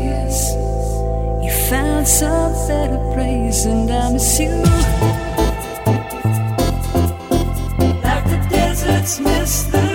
[0.00, 0.40] tears.
[1.44, 4.54] You found some better place, and I miss you.
[8.06, 9.89] Like the deserts miss the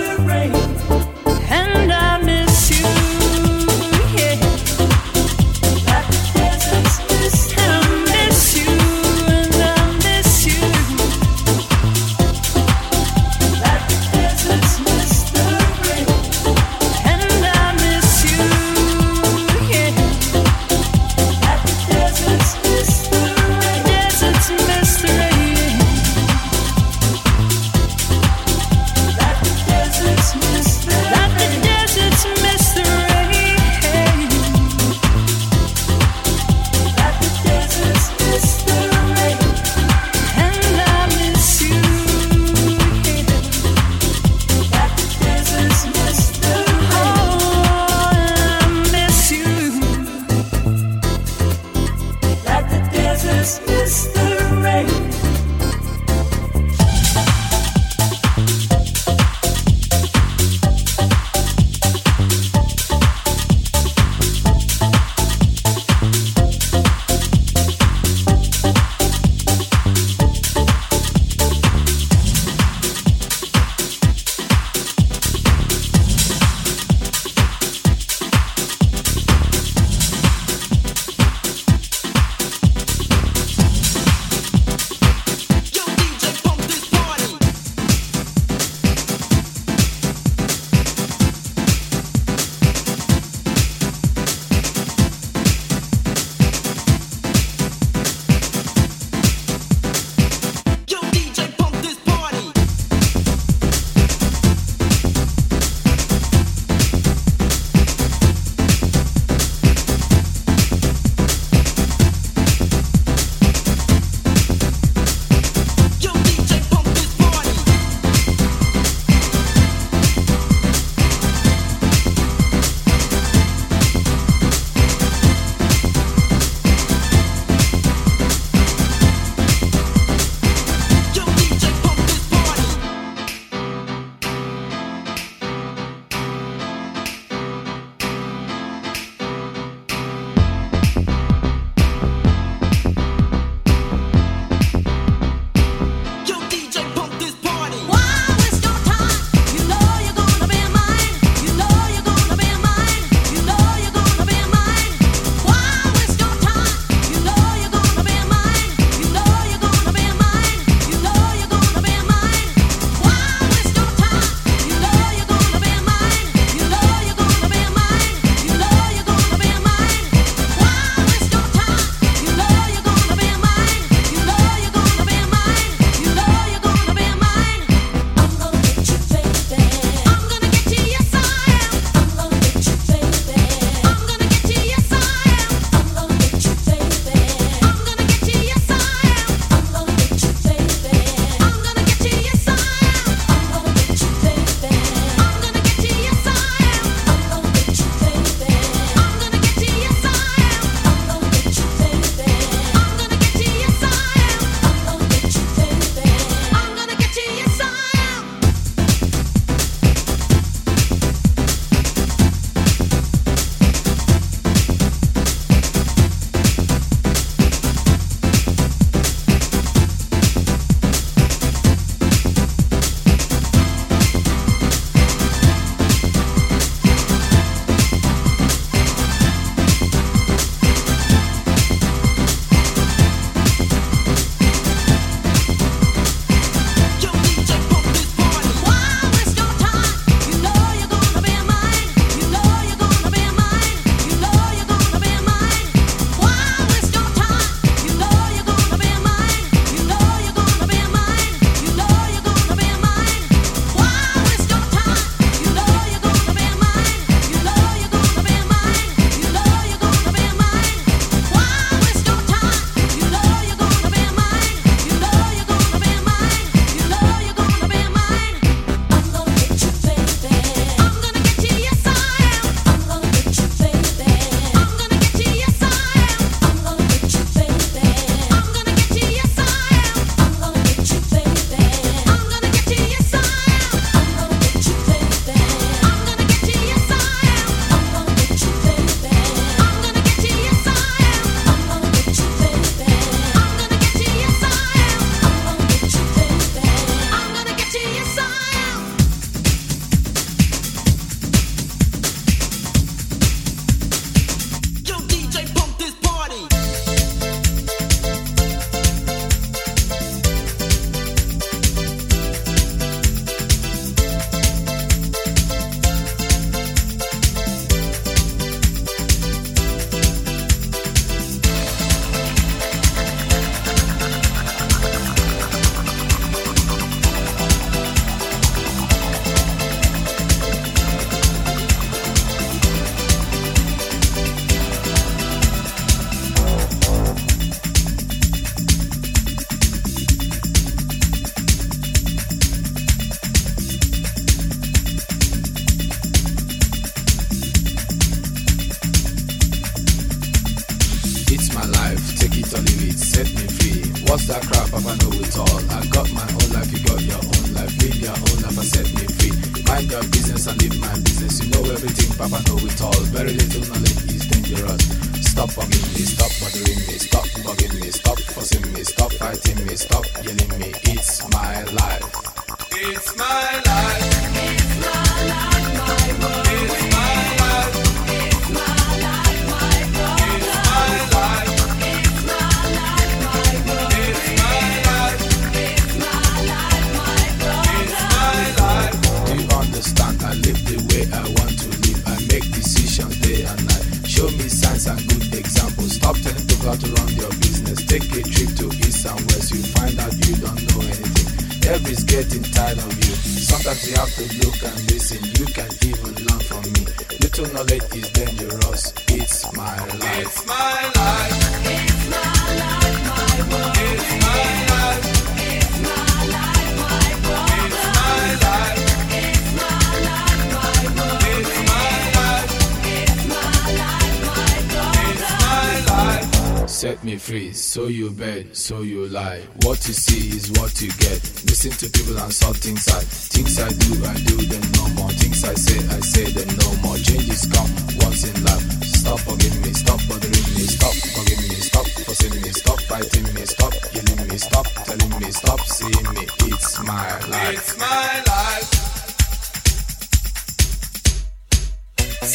[444.84, 446.26] telling me stop seeing me.
[446.52, 447.58] It's my life.
[447.58, 448.68] It's my life.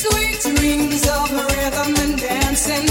[0.02, 2.88] Sweet dreams of rhythm and dancing.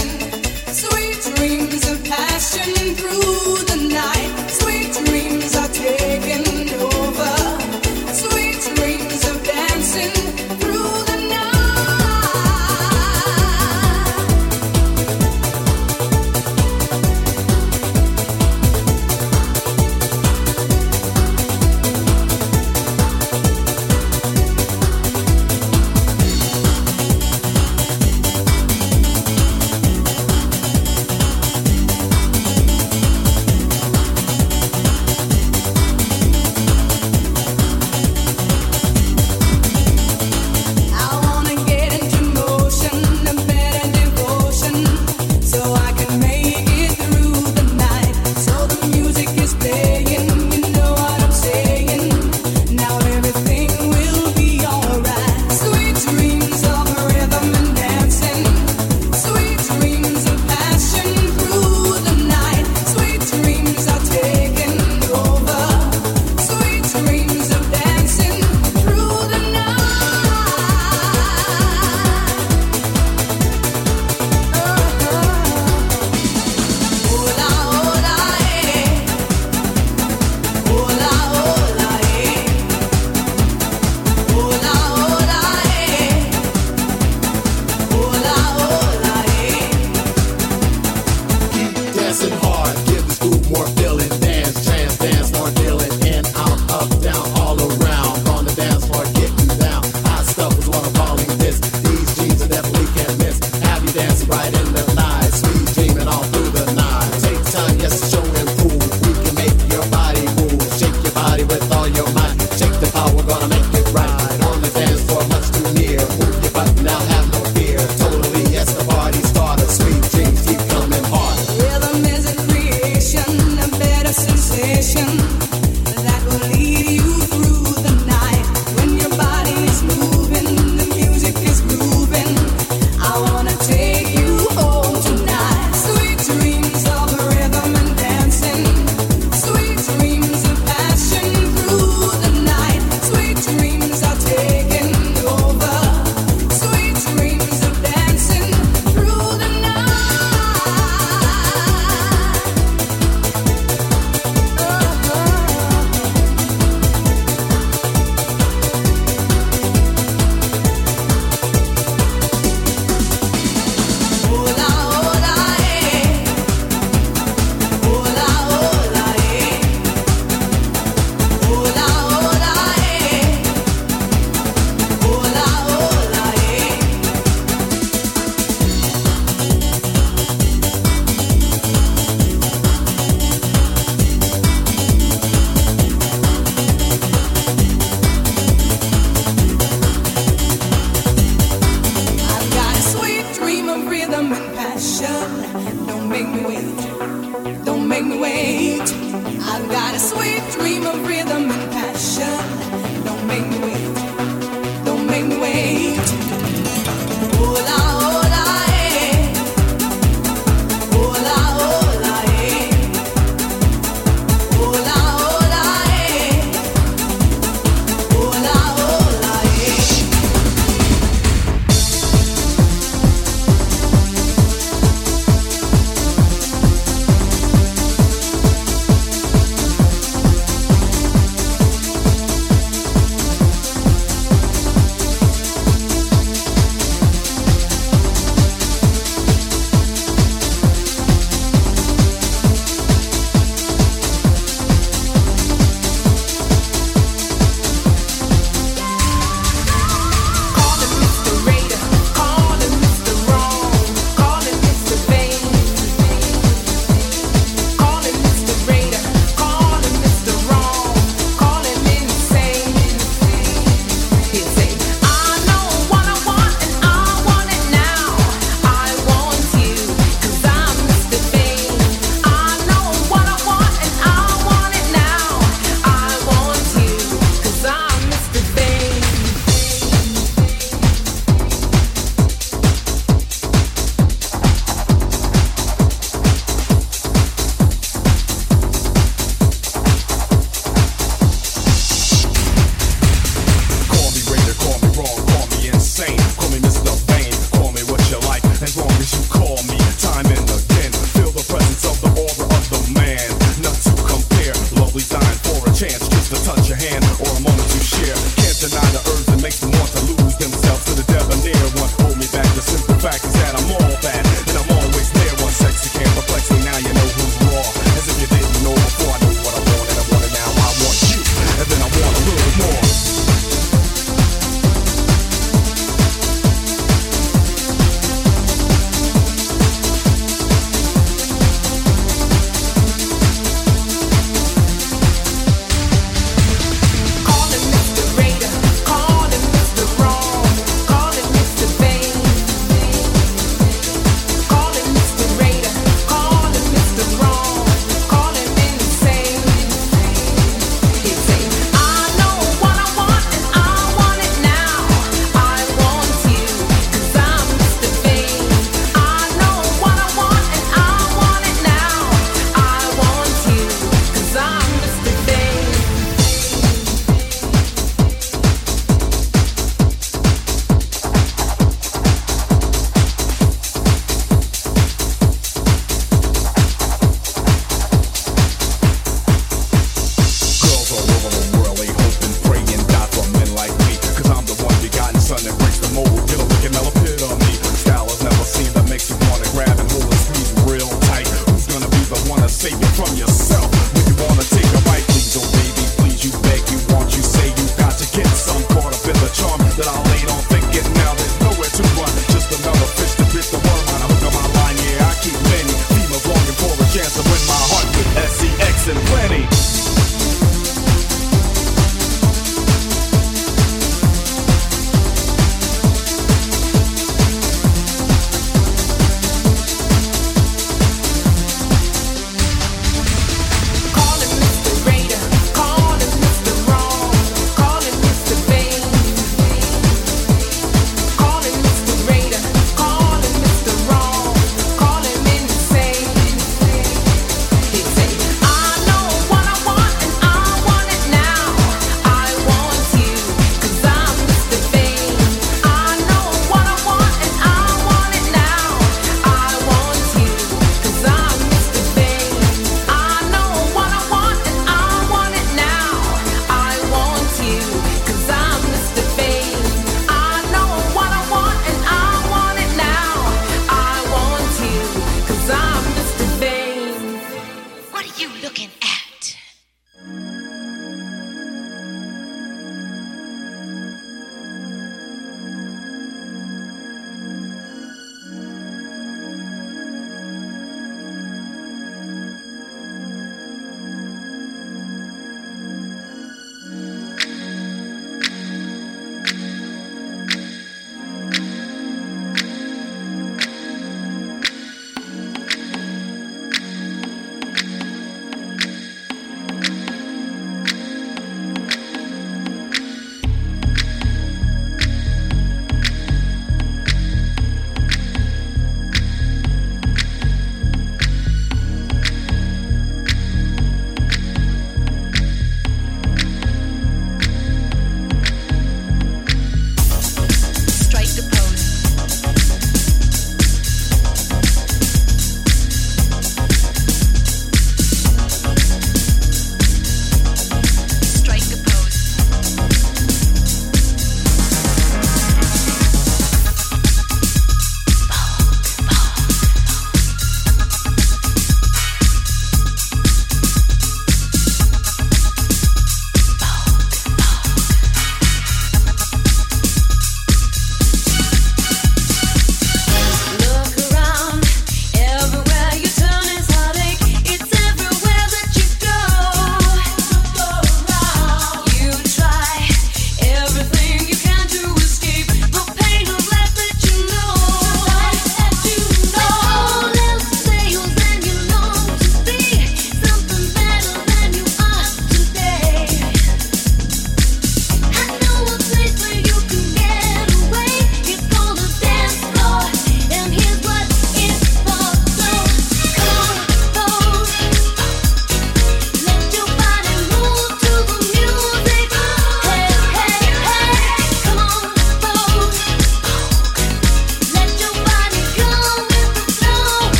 [0.81, 4.49] Sweet dreams of passion through the night.
[4.49, 4.70] Sweet